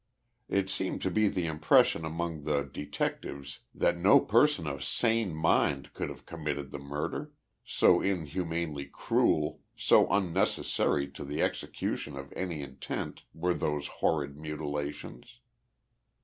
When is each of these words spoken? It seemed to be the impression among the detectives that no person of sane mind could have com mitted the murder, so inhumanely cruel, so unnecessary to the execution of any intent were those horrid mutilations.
It 0.49 0.67
seemed 0.67 0.99
to 1.03 1.11
be 1.11 1.27
the 1.27 1.45
impression 1.45 2.05
among 2.05 2.41
the 2.43 2.63
detectives 2.63 3.59
that 3.75 3.95
no 3.99 4.19
person 4.19 4.65
of 4.65 4.83
sane 4.83 5.31
mind 5.35 5.93
could 5.93 6.09
have 6.09 6.25
com 6.25 6.45
mitted 6.45 6.71
the 6.71 6.79
murder, 6.79 7.33
so 7.63 8.01
inhumanely 8.01 8.87
cruel, 8.87 9.61
so 9.77 10.07
unnecessary 10.09 11.07
to 11.11 11.23
the 11.23 11.43
execution 11.43 12.17
of 12.17 12.33
any 12.35 12.63
intent 12.63 13.25
were 13.31 13.53
those 13.53 13.85
horrid 14.01 14.35
mutilations. 14.37 15.39